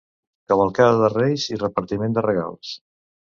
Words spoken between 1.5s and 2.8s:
i repartiment de regals.